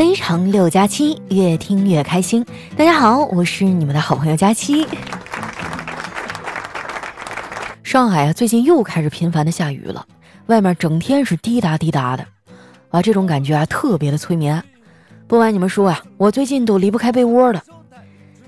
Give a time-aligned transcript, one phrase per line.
[0.00, 2.42] 非常六加七，越听越开心。
[2.74, 4.86] 大家好，我是你们的好朋友佳期。
[7.82, 10.06] 上海啊，最近又开始频繁的下雨了，
[10.46, 12.24] 外面整天是滴答滴答的，
[12.88, 14.64] 啊，这种感觉啊特别的催眠。
[15.28, 17.62] 不瞒你们说啊，我最近都离不开被窝了。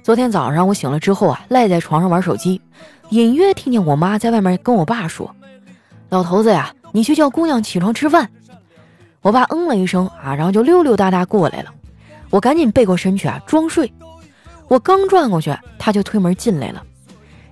[0.02, 2.62] 昨天早上我醒了之后啊，赖在床上玩手机，
[3.10, 5.30] 隐约听见我妈在外面跟我爸说
[6.08, 8.26] ：“老头子呀，你去叫姑娘起床吃饭。”
[9.22, 11.70] 我爸嗯了一声啊，然后就溜溜达达过来了。
[12.28, 13.90] 我赶紧背过身去啊，装睡。
[14.68, 16.82] 我刚转过去，他就推门进来了。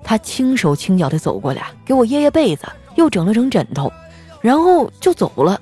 [0.02, 3.92] 他轻手轻脚的走过来，给我掖掖被子，又整了整枕头，
[4.40, 5.60] 然后就走了。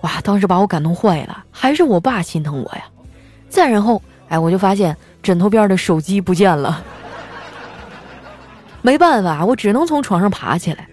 [0.00, 1.44] 哇，当时把我感动坏了。
[1.50, 2.84] 还是我爸心疼我呀。
[3.48, 6.82] 再然后，哎，我就发现枕头边的手机不见了。
[8.82, 10.88] 没办法，我只能从床上爬起来。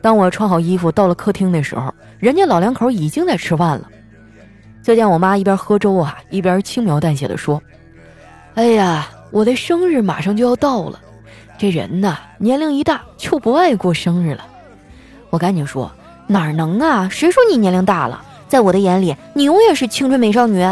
[0.00, 3.88] 当我穿好衣服到了客厅的时候，人家老两口已经在吃饭了。
[4.82, 7.60] 就见我妈一边喝粥啊，一边轻描淡写的说
[8.54, 10.98] ：“哎呀，我的生日马上就要到了，
[11.58, 14.46] 这人呐，年龄一大就不爱过生日了。”
[15.30, 15.90] 我赶紧说
[16.26, 17.08] ：“哪能啊？
[17.10, 18.24] 谁说你年龄大了？
[18.48, 20.66] 在我的眼里，你永远是青春美少女。”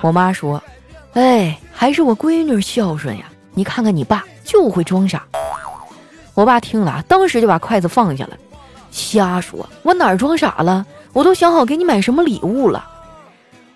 [0.00, 0.60] 我妈说
[1.14, 3.26] ：“哎，还是我闺女孝顺呀！
[3.54, 5.24] 你看看你爸就会装傻。”
[6.34, 8.36] 我爸听了，当时就把筷子放下了，
[8.90, 10.86] 瞎说，我哪儿装傻了？
[11.12, 12.88] 我都想好给你买什么礼物了。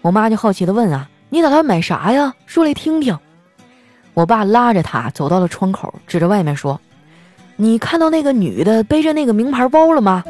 [0.00, 2.32] 我妈就好奇的问啊，你打算买啥呀？
[2.46, 3.18] 说来听听。
[4.14, 6.80] 我爸拉着他走到了窗口，指着外面说
[7.56, 10.22] ：“你看到那个女的背着那个名牌包了吗？”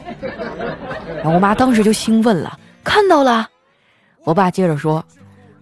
[1.22, 3.46] 我妈当时就兴奋了，看到了。
[4.24, 5.04] 我爸接着说：“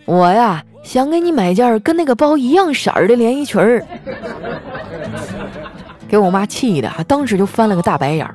[0.07, 3.85] 我呀，想给你买件跟那个包一样色儿的连衣裙儿。”
[6.13, 8.35] 给我妈气的，当时就翻了个大白眼儿。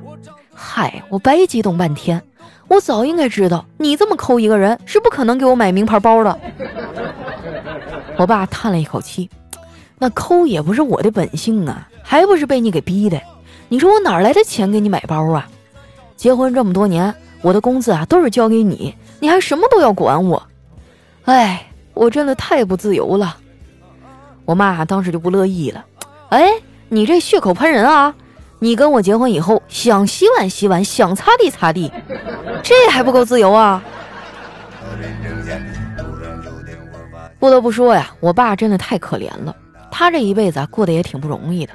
[0.52, 2.20] 嗨，我白激动半天，
[2.66, 6.40] 我早应该知道你这么抠一个人是不可能给我买名牌包的。
[8.16, 9.30] 我爸叹了一口气，
[9.96, 13.16] 那抠也不是我的本性啊，还不是被你给逼的。
[13.68, 15.48] 你说我哪来的钱给你买包啊？
[16.16, 20.42] 结婚这么多年，我的工资啊都是交给你，你还什么都要管我。
[21.26, 23.36] 哎，我真的太不自由了。
[24.44, 25.84] 我妈当时就不乐意了，
[26.30, 26.50] 哎。
[26.88, 28.14] 你这血口喷人啊！
[28.60, 31.92] 你跟我结婚以后，想洗碗洗碗，想擦地擦地，
[32.62, 33.82] 这还不够自由啊！
[37.38, 39.54] 不得不说呀，我爸真的太可怜了。
[39.90, 41.72] 他这一辈子啊，过得也挺不容易的，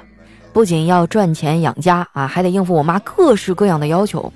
[0.52, 4.32] 不仅要赚钱养家啊，还得应付我妈各式各样的要求。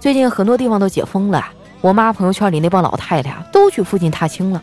[0.00, 1.46] 最近很多地方都解封了，
[1.80, 4.62] 我妈朋友圈里那帮老太太啊，都去附近踏青了，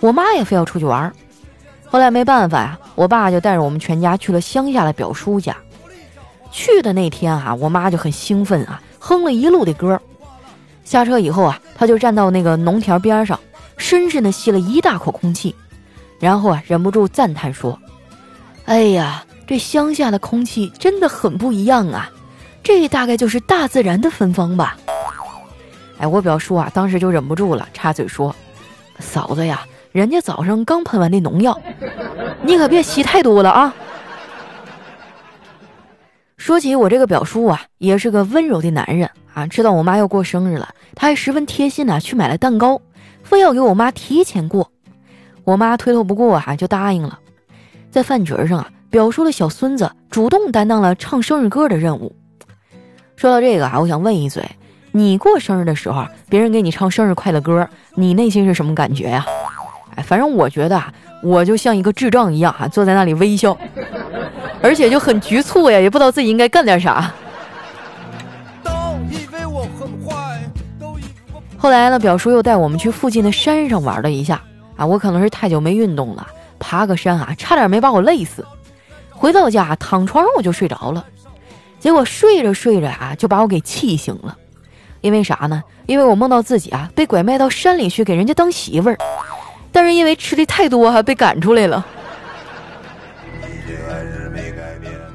[0.00, 1.12] 我妈也非要出去玩。
[1.90, 5.56] 后来没办法呀，我爸就带着我们全家去了乡下的表叔家。
[6.52, 10.00] 去的那天啊，我妈就很兴奋啊，哼了一路的歌。
[10.84, 13.38] 下车以后啊，她就站到那个农田边上，
[13.76, 15.54] 深深的吸了一大口空气，
[16.20, 17.76] 然后啊，忍不住赞叹说
[18.66, 22.08] ：“哎呀，这乡下的空气真的很不一样啊！
[22.62, 24.76] 这大概就是大自然的芬芳吧。”
[25.98, 28.34] 哎，我表叔啊，当时就忍不住了，插嘴说
[29.00, 31.60] ：“嫂子呀。”人家早上刚喷完的农药，
[32.42, 33.74] 你可别吸太多了啊！
[36.36, 39.46] 说起我这个表叔啊，也是个温柔的男人啊。
[39.46, 42.80] 知道我妈要过生日了，他还十分贴心的去买了蛋糕，
[43.24, 44.70] 非要给我妈提前过。
[45.42, 47.18] 我妈推脱不过啊，就答应了。
[47.90, 52.14] 在饭局上啊，表叔的小孙子主动担当了唱生日歌的任务。
[53.16, 54.48] 说到这个啊，我想问一嘴：
[54.92, 59.26] 你过生日的时候，别人给你唱生日快乐歌，你内心是什么感觉呀？
[59.96, 60.92] 哎，反正我觉得啊，
[61.22, 63.56] 我就像一个智障一样哈，坐在那里微笑，
[64.62, 67.12] 而且就很局促呀，也不知道自己应该干点啥。
[71.58, 74.40] 后来呢，表叔又带我们去附近的山上玩了一下
[74.76, 76.26] 啊，我可能是太久没运动了，
[76.58, 78.46] 爬个山啊，差点没把我累死。
[79.10, 81.04] 回到家躺床上我就睡着了，
[81.78, 84.34] 结果睡着睡着啊，就把我给气醒了。
[85.02, 85.62] 因为啥呢？
[85.84, 88.96] 因为我梦到自己啊，被拐卖到山里去给人家当媳妇儿。
[89.72, 91.84] 但是因为吃的太多，还被赶出来了。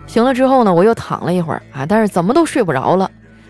[0.08, 3.10] 醒了之后呢，我又躺了一会儿啊，但是怎么都睡不着了。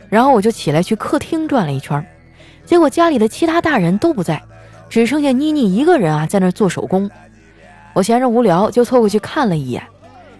[0.09, 2.03] 然后我就起来去客厅转了一圈，
[2.65, 4.41] 结果家里的其他大人都不在，
[4.89, 7.09] 只剩下妮妮一个人啊在那做手工。
[7.93, 9.83] 我闲着无聊，就凑过去看了一眼。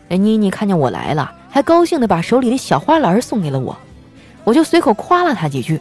[0.08, 3.76] 那妮妮看见我来了，还高兴的把手里的小花篮送给了我，
[4.44, 5.80] 我就随口夸了她几句。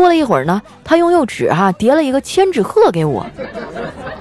[0.00, 3.26] 过了一会儿呢，他用柚纸哈叠了一个千纸鹤给我，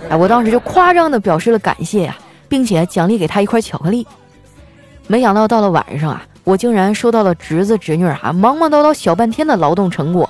[0.10, 2.18] 哎，我当时就夸张的表示了感谢呀，
[2.50, 4.06] 并且奖励给他一块巧克力。
[5.08, 10.30] 没想到到了晚上啊，我竟然收到了侄子侄女哈忙忙叨叨小半天的劳动成果，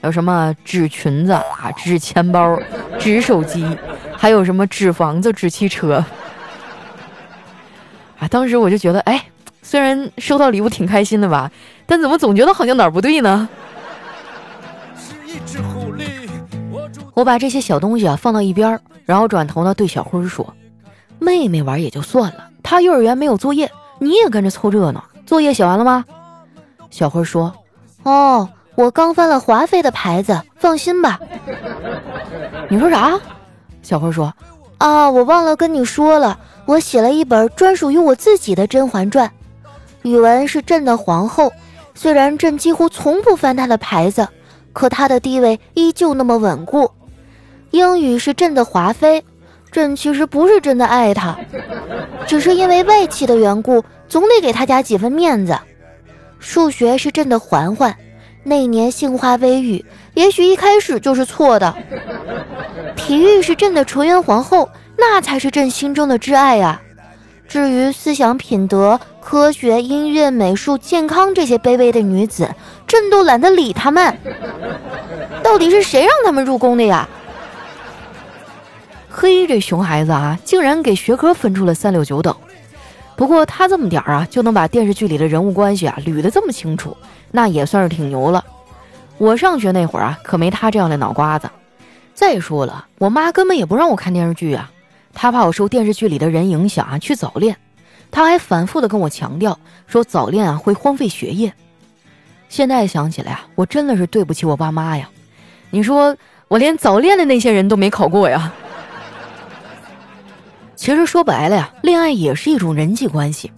[0.00, 2.58] 有什么纸裙子啊、纸钱包、
[2.98, 3.66] 纸手机，
[4.16, 6.02] 还有什么纸房子、纸汽车。
[8.18, 9.22] 啊，当时我就觉得，哎，
[9.60, 11.50] 虽然收到礼物挺开心的吧，
[11.84, 13.46] 但怎么总觉得好像哪儿不对呢？
[17.18, 20.54] 我把这些小东西啊放到一边，然后转头呢对小辉说
[21.18, 23.68] ：“妹妹玩也就算了，她幼儿园没有作业，
[23.98, 25.02] 你也跟着凑热闹。
[25.26, 26.04] 作业写完了吗？”
[26.90, 27.52] 小辉说
[28.06, 31.18] ：“哦，我刚翻了华妃的牌子，放心吧。”
[32.70, 33.18] 你说啥？
[33.82, 34.32] 小辉说
[34.78, 39.26] ：“啊，我忘了跟你说了，我写了一本专属于我自己的《甄嬛传》，
[40.02, 41.52] 宇文是朕的皇后，
[41.96, 44.28] 虽然朕几乎从不翻她的牌子，
[44.72, 46.88] 可她的地位依旧那么稳固。”
[47.70, 49.22] 英语是朕的华妃，
[49.70, 51.36] 朕其实不是真的爱她，
[52.26, 55.58] 只是因为外戚的缘故，总得给她家几分面子。
[56.38, 57.94] 数学是朕的嬛嬛，
[58.44, 59.84] 那年杏花微雨，
[60.14, 61.74] 也许一开始就是错的。
[62.96, 66.80] 体育是朕的纯元皇后，那才是朕心中的挚爱啊。
[67.46, 72.48] 至于思想品德、科学、音乐、美术、健康这些卑微的女子，
[72.86, 74.16] 朕都懒得理她们。
[75.42, 77.08] 到底是谁让他们入宫的呀？
[79.20, 82.32] 嘿，这熊孩子啊，竟然给学科分出了三六九等。
[83.16, 86.96] 不过他这么点儿啊，就能把电视剧里的人物关系啊捋得这么清楚，
[87.32, 88.44] 那也算是挺牛了。
[89.16, 91.50] 我上学那会儿啊，可没他这样的脑瓜子。
[92.14, 94.70] 再说了，我妈根本也不让我看电视剧啊，
[95.12, 97.56] 她怕我受电视剧里的人影响啊去早恋。
[98.12, 101.52] 她还反复的跟我强调说早恋啊会荒废学业。
[102.48, 105.10] 现在想起来啊，我真的是对不起我爸妈呀。
[105.70, 106.16] 你说
[106.46, 108.52] 我连早恋的那些人都没考过呀。
[110.78, 113.50] 其实说白了呀，恋爱也是一种人际关系，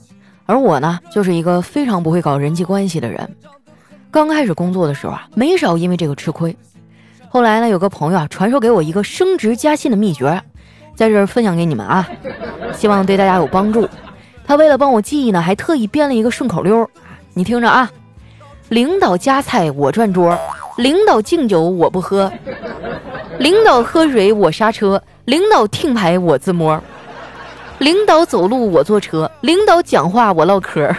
[0.47, 3.37] 而我呢，就是一个非常不会搞人际关系的人。
[4.11, 6.57] 刚开始工作的时候啊，没少因为这个吃亏。
[7.29, 10.43] 后来呢，有个朋友啊，传授给我一个升职加薪的秘诀，
[10.97, 12.09] 在这儿分享给你们啊，
[12.75, 13.87] 希望对大家有帮助。
[14.47, 16.89] 他为了帮我记忆呢，还特意编了一个顺口溜，
[17.35, 17.91] 你听着啊：
[18.71, 20.37] 领导夹菜我转桌，
[20.79, 22.33] 领导敬酒我不喝，
[23.39, 26.83] 领导喝水我刹车，领导听牌我自摸。
[27.81, 30.95] 领导走路我坐车，领导讲话我唠嗑，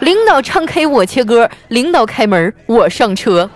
[0.00, 3.48] 领导唱 K 我切歌，领导开门我上车。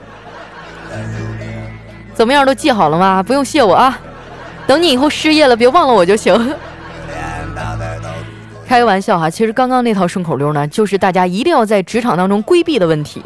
[2.14, 3.20] 怎么样，都记好了吗？
[3.20, 3.98] 不用谢我啊，
[4.64, 6.54] 等你以后失业了，别忘了我就行。
[8.64, 13.20] 开个玩笑哈，其实刚刚那套顺口溜呢，就是大家一定要在职场当中规避的问题。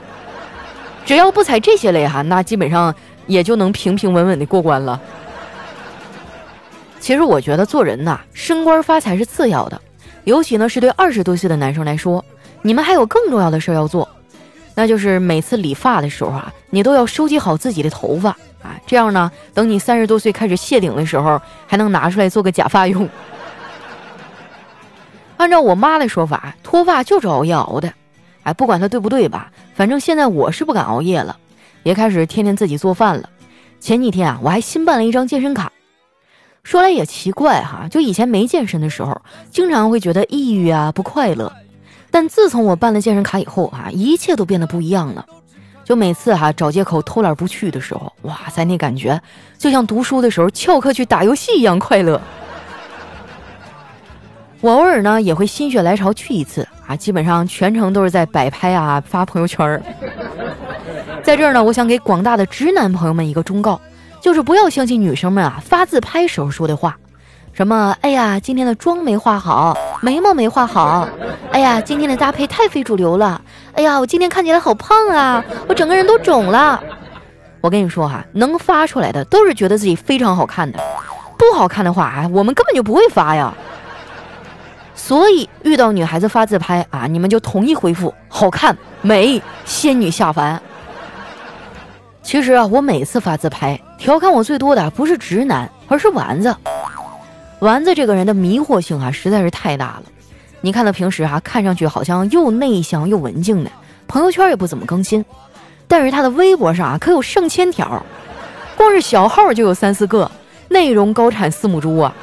[1.05, 2.94] 只要不踩这些雷哈，那基本上
[3.26, 4.99] 也就能平平稳稳的过关了。
[7.00, 9.81] 其实我觉得做人呐，升官发财是次要的，
[10.25, 12.23] 尤其呢是对二十多岁的男生来说，
[12.62, 14.06] 你们还有更重要的事要做，
[14.75, 18.31] 那就是每次理发的时候啊，你都要收集好自己的头发
[18.62, 23.08] 啊，这样呢，等你三十多岁开始谢顶的时候，还能拿出来做个假发用。
[25.38, 27.91] 按照我妈的说法，脱发就是熬夜熬的，
[28.43, 31.35] 哎，不管他对不对吧，反正现在我是不敢熬夜了，
[31.82, 33.29] 也开始天天自己做饭了。
[33.81, 35.73] 前几天啊，我还新办了一张健身卡。
[36.70, 39.20] 说来也奇怪哈，就以前没健身的时候，
[39.50, 41.52] 经常会觉得抑郁啊、不快乐。
[42.12, 45.26] 但自从我办了健身卡以后啊，一切都变得不一样了。
[45.82, 49.20] 就每次哈找借口偷懒不去的时候，哇塞，那感觉
[49.58, 52.22] 就像读书的时候翘课去打游戏一样快乐。
[54.62, 59.82] 我偶尔呢也会心血来潮去一次啊，基本上全程都是在摆拍啊、发朋友圈儿。
[61.24, 63.81] 在这儿呢，我想给广大的直男朋友们一个忠告。
[64.20, 66.96] 就是不要相信女生们啊发自拍时候说的话，
[67.53, 71.08] 什么哎呀今天的妆没化好，眉毛没画好，
[71.50, 73.41] 哎呀今天的搭配太非主流了，
[73.74, 76.82] 哎呀我今天看起来好胖啊，我整个人都肿了。
[77.60, 80.79] 我跟你说哈，能发出来的都是觉得自己非常好看的，
[81.36, 83.53] 不好看的话啊我们根本就不会发呀。
[84.94, 90.60] 所以遇到女孩子发自拍啊，你们就统一回复好看、美、仙女下凡。
[92.22, 96.57] 其实啊，我每次发自拍，调侃我最多的不是直男，而是丸子。
[97.59, 100.05] 丸子这个人的迷惑性啊，实在是太大了。
[100.63, 103.71] 你看他平时啊，看上去好像又内向又文静的，
[104.09, 105.23] 朋友圈也不怎么更新，
[105.87, 108.03] 但是他的微博上啊，可有上千条，
[108.75, 110.31] 光是小号就有三四个，
[110.71, 112.15] 内容高产四母猪啊。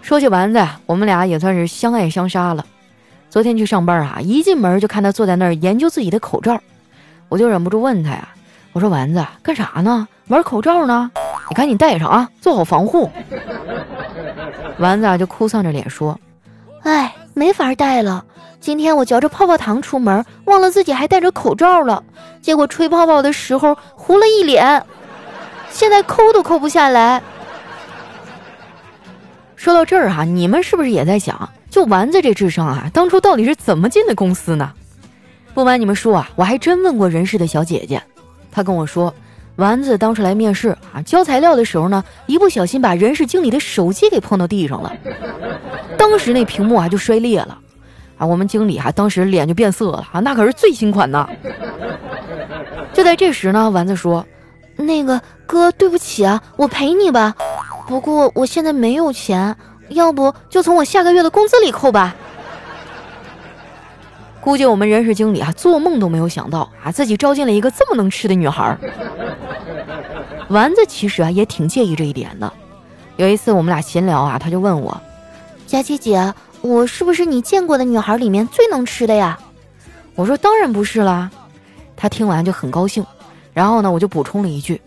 [0.00, 2.64] 说起丸子，我们俩也算是相爱相杀了。
[3.28, 6.60] 昨天去上班啊，一进门就看他坐在那儿研究自己的口罩。
[7.28, 8.28] 我就忍不住问他呀，
[8.76, 10.06] 我说丸子干啥呢？
[10.28, 11.10] 玩口罩呢？
[11.48, 13.10] 你赶紧戴上啊，做好防护。
[14.76, 16.20] 丸子啊就哭丧着脸说
[16.84, 18.22] ：“哎，没法戴了。
[18.60, 22.04] 今天我嚼着泡泡糖出门，忘了自己还戴着口罩了，
[22.42, 24.84] 结果吹泡泡的时候糊了一脸，
[25.70, 27.22] 现在抠都抠不下来。
[29.54, 34.70] 说到这儿哈，你们是不是也在想，就丸子这智商啊，当初到底是怎么进的公司呢？
[35.54, 38.02] 不瞒你们说啊，我还真问过人事的小姐姐，
[38.56, 39.12] 他跟我说，
[39.56, 44.90] 丸子当时来面试啊，交材料的时候呢，一不小心把人事经理的手机给碰到地上了，
[45.98, 47.58] 当时那屏幕啊就摔裂了，
[48.16, 51.28] 啊，我们经理啊当时脸就变色了啊，那可是最新款的。
[52.94, 54.26] 就在这时呢，丸子说
[54.74, 57.34] ：“那个哥，对不起啊，我赔你吧。”
[57.86, 59.54] 不过我现在没有钱，
[59.90, 62.16] 要不就从我下个月的工资里扣吧。
[64.46, 68.78] 估计我们人事经理啊，做梦都没有想到啊，自己招进了一个这么能吃的女孩。
[70.50, 72.52] 丸子其实啊，也挺介意这一点的。
[73.16, 75.02] 有一次我们俩闲聊啊，他就问我
[75.66, 79.36] ：“佳琪姐，我是不是你见过的女孩里面最能吃的呀？”
[80.14, 81.28] 我说：“当然不是啦。”
[81.96, 83.04] 他听完就很高兴，
[83.52, 84.80] 然后呢，我就补充了一句。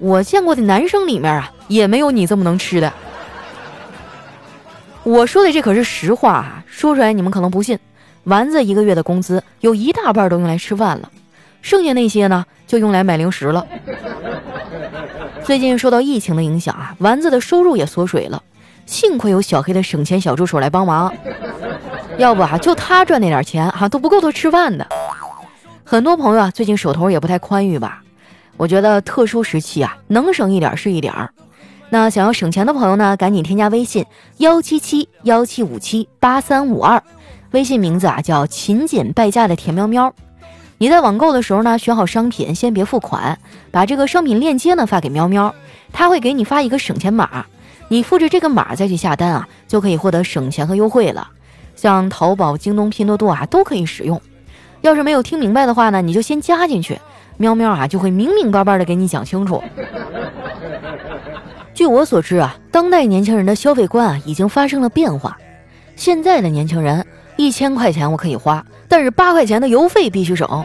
[0.00, 2.92] 我见过的男生里面啊，也没有你这么能吃的。
[5.04, 7.78] 我说的这可是实话啊，说出来你们可能不信。
[8.26, 11.10] 丸子一个月的工资有一大半都用来吃饭了，
[11.62, 13.64] 剩下那些呢就用来买零食了。
[15.44, 18.42] 最近受到疫情的影响啊，丸子的收入也缩水了，
[18.84, 21.12] 幸亏有小黑的省钱小助手来帮忙，
[22.18, 24.84] 要不啊就他赚那点钱哈都不够他吃饭的。
[25.84, 28.02] 很多朋友啊最近手头也不太宽裕吧。
[28.56, 31.30] 我觉得特殊时期啊，能省一点是一点儿。
[31.90, 34.04] 那想要省钱的朋友呢，赶紧添加微信
[34.38, 37.00] 幺七七幺七五七八三五二，
[37.56, 40.12] 微信名字啊叫勤俭败家的田喵喵。
[40.76, 43.38] 你在网购的时候呢，选好商品，先别付款，
[43.70, 45.54] 把这个商品链接呢发给喵喵，
[45.90, 47.46] 他会给你发一个省钱码，
[47.88, 51.26] 你复制这个码再去下单啊，就可以获得省钱和优惠了。
[51.74, 54.20] 像淘宝、京东、拼多多啊都可以使用。
[54.82, 57.00] 要是没有听明白的话呢，你就先加进去。
[57.38, 59.62] 喵喵啊，就会明明白白的给你讲清楚。
[61.72, 65.38] 据我所知啊，当代年轻人的消费观啊已经发生了变化。
[65.96, 70.64] 现在的年轻人，一千块钱我可以花，但是八块钱的邮费必须省。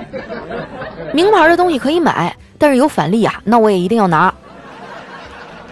[1.13, 4.33] 名牌的东西可以买，但是有返利啊，那我也一定要拿。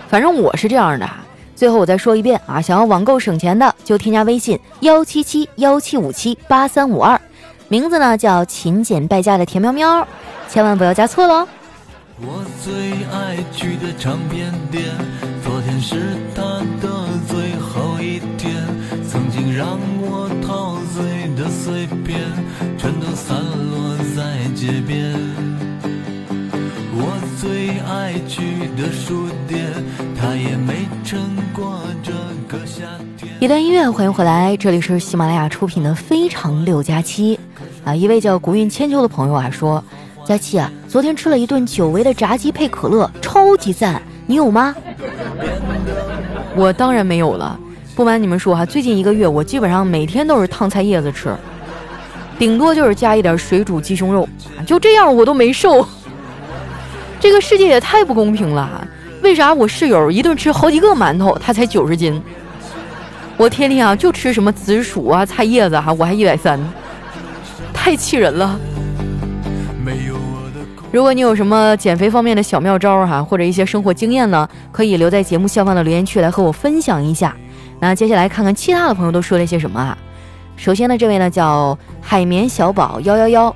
[0.10, 1.10] 反正我是这样的。
[1.56, 7.20] 最后我再说一遍啊，想要网购省钱的，就添加微信幺七七幺七五七八三五二，
[7.68, 10.08] 名字呢叫勤俭败家的田喵喵。
[10.48, 11.48] 千万不要加错喽！
[12.22, 12.74] 我最
[13.14, 14.84] 爱去的唱片店，
[15.44, 16.42] 昨天是他
[16.82, 16.90] 的
[17.28, 18.56] 最后一天。
[19.08, 19.80] 曾经让
[21.70, 22.20] 碎片，
[22.80, 24.24] 全都散落在
[24.56, 25.14] 街边。
[26.96, 28.42] 我最爱去
[28.76, 29.68] 的书店，
[30.20, 31.20] 它也没撑
[31.54, 32.12] 过这
[32.48, 32.82] 个夏
[33.16, 33.32] 天。
[33.40, 37.38] 一段音乐，欢迎回来，这里是喜马拉雅出品的《非常六加七》
[37.88, 37.94] 啊！
[37.94, 39.84] 一位叫古韵千秋的朋友啊说。
[40.26, 44.02] 佳琪啊，昨天吃了一顿久违的炸鸡配可乐，超级赞！
[44.26, 44.76] 你有吗？
[46.56, 47.60] 我当然没有了。
[47.96, 51.36] 不瞒你们说哈，最近一个月我基本上每天都是烫菜叶子吃，
[52.40, 54.28] 顶多就是加一点水煮鸡胸肉，
[54.66, 55.86] 就这样我都没瘦。
[57.20, 58.88] 这个世界也太不公平了！
[59.22, 62.20] 为啥我室友一顿吃好几个馒头，他才九十斤？
[63.36, 66.58] 我天天啊就吃什么紫薯啊、菜叶子哈，我还一百三，
[67.74, 68.58] 太气人了。
[70.92, 77.36] 如果你有什么减肥方面的小妙招哈，或者一些生活经验呢，可以留在节目下方的留言区来和我分享一下。
[77.82, 79.98] 那接下来看看其他的朋友都说了些什么啊？
[80.60, 83.56] 首先呢，这位呢叫海绵小宝幺幺幺，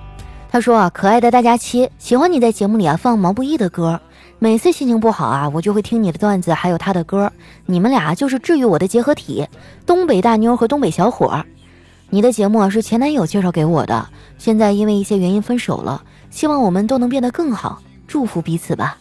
[0.50, 4.00] 他说啊，可爱的大家期，喜欢你在节目里啊放毛不易的歌，
[4.39, 7.29] 每次心情不好啊，我就会听你的段子，还有他的歌，
[7.65, 9.45] 你们俩就是治愈我的结合体，
[9.86, 11.43] 东北大妞和东北小伙。
[12.10, 14.07] 你的节目啊是前男友介绍给我的，
[14.38, 16.01] 现在因为一些原因分手了。
[16.29, 18.98] 希望我们都能变得更好，祝福彼此吧。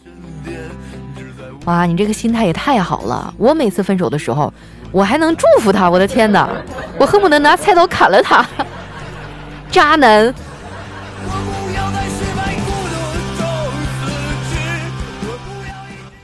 [1.63, 3.33] 哇，你这个心态也太好了！
[3.37, 4.53] 我每次分手的时候，
[4.93, 6.47] 我还能祝福他，我的天哪，
[6.99, 8.45] 我恨不得拿菜刀砍了他。
[9.71, 10.31] 渣男。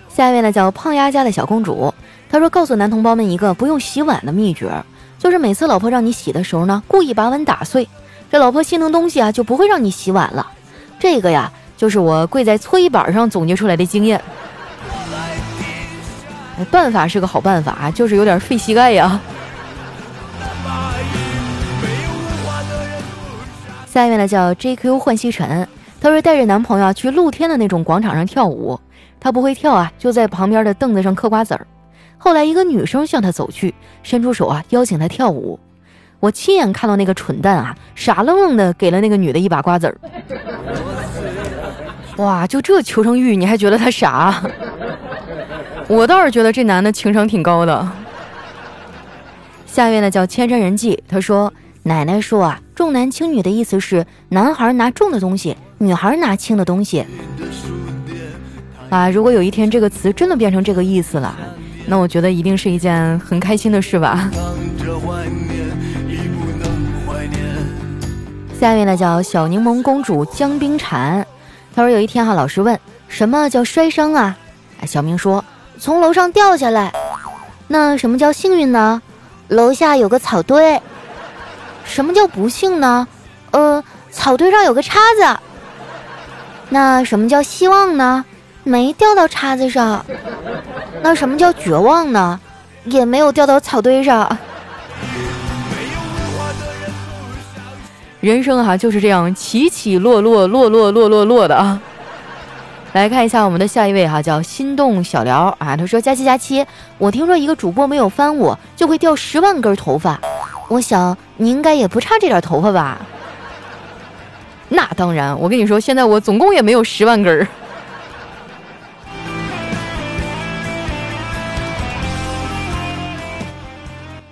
[0.08, 1.92] 下面呢叫胖丫家的小公主，
[2.30, 4.70] 她说告诉男同胞们一个不用洗碗的秘诀，
[5.18, 7.88] 就是每次老婆让你洗的时候呢，故意把碗打碎，
[8.32, 10.46] 这老婆心疼东西啊，就不会让你洗碗了。
[11.00, 14.22] 这个呀，就是我跪在搓衣板上总结出来的经验。
[16.66, 19.20] 办法是个好办法，就是有点费膝盖呀。
[23.86, 25.68] 下面呢叫 JQ 换西尘，
[26.00, 28.80] 她说带着男朋友去露天的那种广场上跳舞，
[29.20, 31.66] 她不会跳啊，就在旁边的凳子上嗑瓜子儿。
[32.18, 33.74] 后来一个女生向她走去，
[34.04, 35.60] 伸出手啊邀请她跳舞。
[36.20, 39.98] 我亲眼看到那个蠢蛋啊，傻愣愣的给了那个女的一把瓜子儿。
[42.18, 44.44] 哇，就这求生欲，你还觉得他傻？
[45.90, 47.92] 我倒是觉得这男的情商挺高的。
[49.66, 57.04] 下一位呢叫千山人迹，他说：“奶奶说啊，重男轻女的意思是男孩拿重的东西，女孩拿轻的东西。
[58.92, 61.36] 啊，如果有一天这个词真的变成这个意思了，
[61.88, 64.30] 那我觉得一定是一件很开心的事吧。”
[68.60, 71.26] 下一位呢叫小柠檬公主江冰蝉，
[71.74, 74.38] 他说有一天哈，老师问什么叫摔伤啊？
[74.86, 75.44] 小明说
[75.80, 76.92] 从楼上掉下来。
[77.68, 79.02] 那什么叫幸运呢？
[79.48, 80.82] 楼下有个草堆。
[81.86, 83.08] 什么叫不幸呢？
[83.52, 85.40] 呃，草堆上有个叉子。
[86.70, 88.26] 那什么叫希望呢？
[88.64, 90.06] 没掉到叉子上。
[91.02, 92.40] 那什么叫绝望呢？
[92.86, 94.38] 也没有掉到草堆上。
[98.20, 101.82] 人生哈就是这样起起落落落落落落落的啊！
[102.94, 106.66] 来看一下我们的下一位哈，叫心动小聊啊，他说：佳期佳期，
[106.98, 110.20] 我听说一个主播没有翻我就会掉十万根头发，
[110.68, 112.98] 我想你应该也不差这点头发吧？
[114.70, 117.48] 那当然，我跟你说，现在我总共也没有十万根儿。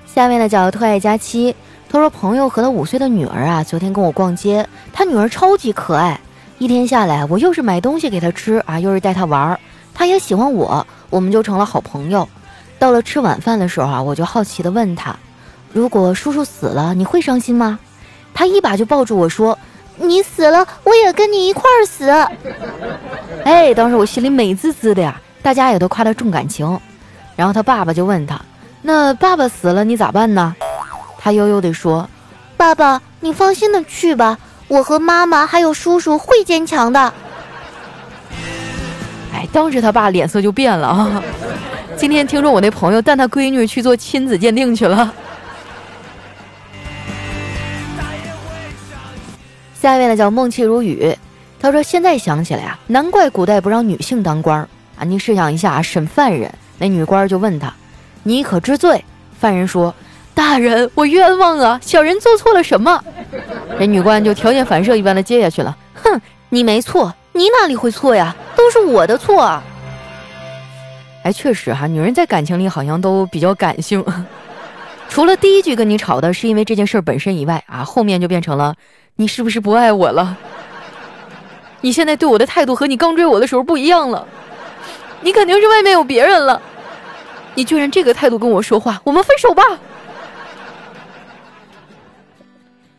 [0.06, 1.56] 下面呢叫特爱佳期。
[1.90, 6.20] 他说：“朋友和他五岁的女儿啊，昨天跟我逛街，他女儿超级可爱。
[6.60, 9.60] 一天下来，我又是买东西给他吃啊，又是带他玩儿，
[9.94, 12.28] 他也喜欢我，我们就成了好朋友。
[12.80, 15.16] 到了吃晚饭的时候啊，我就好奇的问他：
[15.72, 17.78] 如果叔叔死了，你会伤心吗？
[18.34, 19.58] 他一把就抱住我说：
[19.98, 22.10] 你死了，我也跟你一块儿死。
[23.44, 26.80] 哎，当时我心里美滋滋的呀，大家也都夸他重感情。
[27.36, 28.42] 然后他爸爸就问他：
[28.82, 30.56] 那爸爸死了，你咋办呢？”
[31.20, 32.10] 他悠悠地说
[32.58, 34.38] ：“爸爸，你放心的去吧，
[34.68, 37.14] 我和妈妈还有叔叔会坚强的。”
[39.34, 41.24] 哎，当时他爸脸色就变了啊！
[41.96, 45.14] 今天听说我那朋友带他闺女去做亲子鉴定去了。
[49.80, 51.16] 下一位呢叫梦气如雨，
[51.60, 54.60] 他说：“现在想起来啊，难怪古代不让女性当官
[54.98, 55.04] 啊！
[55.04, 57.72] 你试想一下啊，审犯人，那女官就问他
[58.24, 59.04] ：‘你可知罪？’
[59.40, 59.94] 犯人说。”
[60.34, 61.80] 大人，我冤枉啊！
[61.82, 63.04] 小人做错了什么？
[63.80, 65.76] 这女官就条件反射一般的接下去了。
[65.96, 68.36] 哼，你没错，你哪里会错呀？
[68.56, 69.42] 都是我的错。
[69.42, 69.64] 啊！
[71.24, 74.04] 哎，确实哈，女人在感情里好像都比较感性。
[75.10, 78.76] 除了第一句跟你吵的是因为这件事本身以外啊，后面就变成了
[79.16, 80.36] 你是不是不爱我了？
[81.82, 84.28] 你现在对我的态度和你刚追我的时候不一样了。
[85.22, 86.62] 你肯定是外面有别人了。
[87.54, 89.64] 你居然这个态度跟我说话，我们分手吧。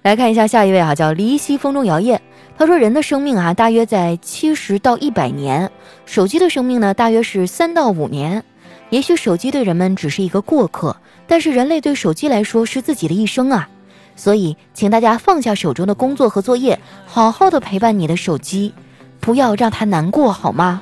[0.02, 2.18] 来看一下下一位啊，叫离西风中摇曳。
[2.56, 5.68] 他说：“人的生命啊，大约在七十到一百年；
[6.06, 8.42] 手机的生命呢，大约是三到五年。
[8.90, 13.68] 也许手机对人们只是一个过客，但是人类对手机来说是自己的一生啊。
[14.16, 18.74] 所以，请大家放下手中的工作和作业，好好的陪伴你的手机，
[19.20, 20.80] 不要让它难过，好吗？”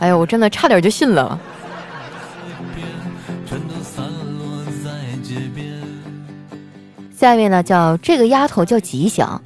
[0.00, 1.40] 哎呦，我真的差点就信了。
[7.18, 9.42] 下面呢叫这个丫头叫吉祥，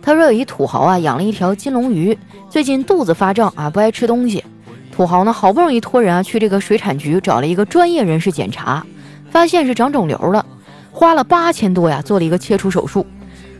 [0.00, 2.16] 她说有一土豪啊养了一条金龙鱼，
[2.48, 4.44] 最近肚子发胀啊不爱吃东西，
[4.92, 8.86] 土豪呢好不容易托人啊去这个水产局找了一个专业人士检查，
[9.28, 10.46] 发现是长肿瘤了，
[10.92, 13.04] 花了八千多呀做了一个切除手术，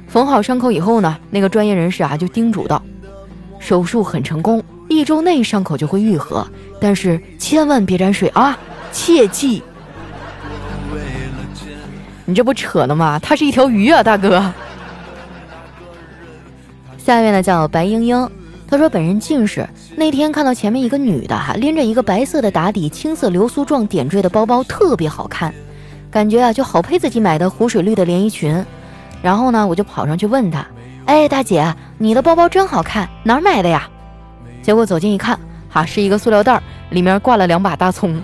[0.07, 2.81] 缝好伤口以后呢，那个专业人士啊就叮嘱道，
[3.59, 6.47] 手术很成功，一周内伤口就会愈合，
[6.81, 8.57] 但是千万别沾水啊，
[8.93, 9.61] 切记。
[12.27, 13.19] 你这不扯呢吗？
[13.23, 14.53] 它是一条鱼啊，大哥。
[16.99, 18.31] 下面呢叫白英英，
[18.69, 25.55] 她说本人近视，那天看到前面一个女的哈拎着一个白色的打底青色流苏状点缀的包包，特别好看，
[26.11, 28.67] 感觉啊就好配自己买的湖水绿的连衣裙。
[29.23, 30.67] 然后呢，我就跑上去问她
[31.07, 33.89] ：“哎，大姐，你的包包真好看，哪儿买的呀？”
[34.63, 36.61] 结果走近一看，哈是一个塑料袋，
[36.91, 38.21] 里面挂了两把大葱。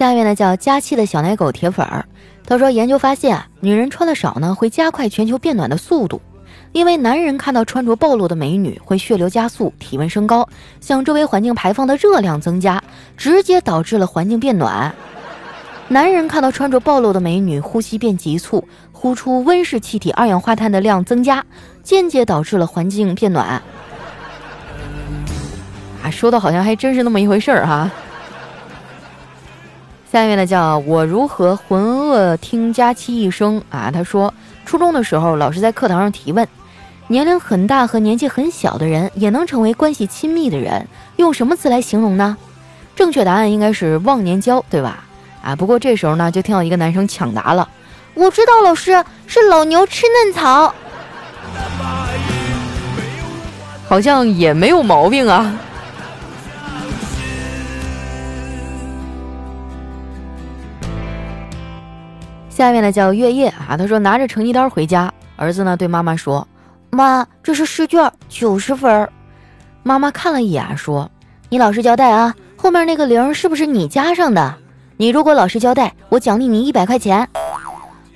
[0.00, 2.02] 下面呢叫佳期的小奶狗铁粉儿，
[2.46, 6.18] 他说研究发现啊，女人穿的少呢会加快全球变暖的速度，
[6.72, 10.48] 因为男人看到穿着暴露的美女会血流加速、体温升高，
[10.80, 12.82] 向周围环境排放的热量增加，
[13.14, 14.90] 直接导致了环境变暖。
[15.88, 21.44] 男人看到穿着暴露的美女，呼吸变急促，呼出温室气体二氧化碳的量增加，
[21.82, 23.62] 间接导致了环境变暖。
[26.02, 27.90] 啊，说的好像还真是那么一回事儿哈。
[30.10, 33.92] 下面呢叫我如何浑噩听佳期一生啊？
[33.92, 34.34] 他说，
[34.66, 36.44] 初中的时候，老师在课堂上提问，
[37.06, 42.36] 年龄很大和年纪很小的人也能成为关系亲密的人，用什么词来形容呢？
[42.96, 45.04] 正确答案应该是忘年交，对吧？
[45.44, 47.68] 啊，不过这时候呢，就听到一个男生抢答了，
[48.14, 50.74] 我知道，老师是老牛吃嫩草，
[53.86, 55.54] 好像也没有毛病啊。
[62.60, 66.46] 下面呢叫月夜啊，他说拿着成绩单回家，儿子呢对妈妈说
[66.92, 69.08] ：“妈，这是试卷，九十分。”
[69.82, 71.10] 妈妈看了一眼说
[71.48, 74.54] ：“你老实交代啊，后面那个零是不是你加上的？
[74.98, 77.26] 你如果老实交代，我奖励你一百块钱。”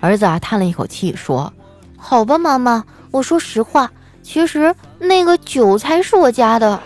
[0.00, 1.50] 儿子啊叹了一口气说
[1.96, 3.90] ：“好吧，妈妈，我说实话，
[4.22, 6.78] 其实那个九才是我加的。”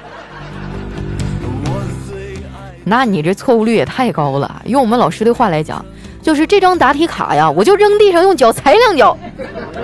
[2.87, 5.85] 那你这错误率也太高了，用我们老师的话来讲。
[6.23, 9.17] 就是这张答题卡呀，我就扔地上用脚踩两脚，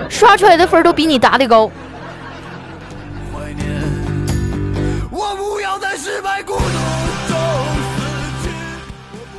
[0.09, 1.69] 刷出来的分都比你答的高。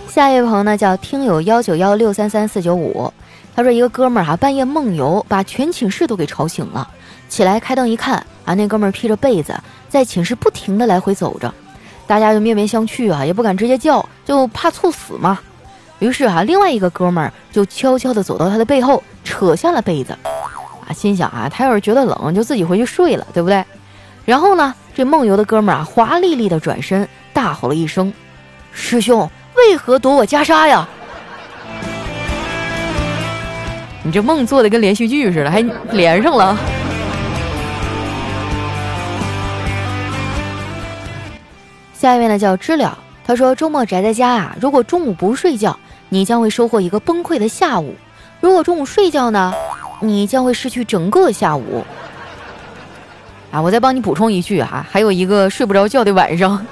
[0.09, 3.13] 下一位朋友呢叫听友幺九幺六三三四九五，
[3.55, 6.89] 他说一个哥们儿啊半夜梦游，把全寝室都给吵醒了，
[7.29, 9.55] 起来开灯一看啊，那哥们儿披着被子
[9.91, 11.53] 在寝室不停的来回走着，
[12.07, 15.39] 大家就面面相觑啊，也不敢直接叫，就怕猝死嘛。
[15.99, 20.13] 于是啊，另外一个哥们儿就悄悄地走到他的背后，扯下了被子，
[20.87, 23.65] 啊，心想啊，他要是觉得冷，就自己回去睡了，对不对？
[24.27, 28.13] 然后呢，这梦游的哥们儿啊，华丽丽的转身，大吼了一声
[28.73, 30.87] ：“师兄，为何夺我袈裟呀？”
[34.05, 36.57] 你这梦做的跟连续剧似的，还连上了。
[41.95, 45.77] 下一位呢，叫知了，他说周末宅在家啊，如果中午不睡觉。
[46.09, 47.95] 你将会收获一个崩溃的下午。
[48.41, 49.53] 如果中午睡觉呢，
[50.01, 51.85] 你将会失去整个下午。
[53.51, 56.65] 啊，我再帮你补充一句哈，还有一个睡不着觉的晚上。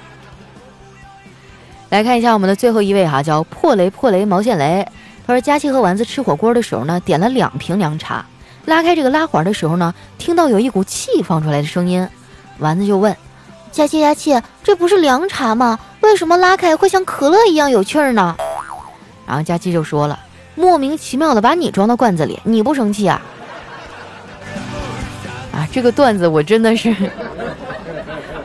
[1.90, 4.86] 来看一下我们的最后一位哈，叫破雷破雷毛线雷。
[5.26, 8.24] 他说佳期和丸子吃火锅的时候呢，点了两瓶凉茶。
[8.66, 12.08] 拉开这个拉环的时候呢，听到有一股气放出来的声音。
[12.58, 13.16] 丸子就问。
[13.70, 15.78] 佳琪，佳琪，这不是凉茶吗？
[16.00, 18.36] 为什么拉开会像可乐一样有趣儿呢？
[19.26, 20.18] 然后佳琪就说了
[20.56, 23.20] ：“莫名其妙的把你装到罐子里，你不生气啊？”
[25.54, 26.94] 啊，这个段子我真的是，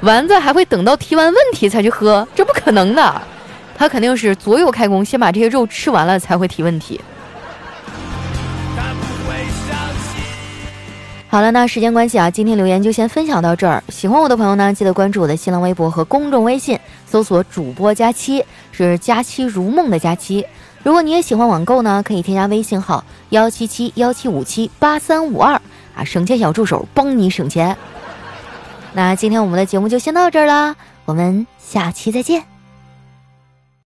[0.02, 3.22] 丸子还会等到提完问题才去喝，这不可能的，
[3.78, 7.00] 他肯定是左右开弓，先把这些肉吃完了才会提问题。
[11.28, 13.84] 好了，那时间关系啊，今天留言就先分享到这儿。
[13.90, 20.46] 喜欢我的朋友呢，记得关注我的新浪微博和公众微信，搜索“主播佳期”，是“佳期如梦”的佳期。
[20.84, 25.54] 如果你也喜欢网购呢，可以添加微信号幺七七幺七五七八三五二
[25.96, 27.76] 啊，省钱小助手帮你省钱。
[28.94, 32.55] 那今天我们的节目就先到这儿啦，我们下期再见。